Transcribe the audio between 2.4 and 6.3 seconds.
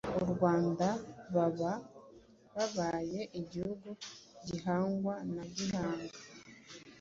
babaye igihugu, gihangwa na Gihanga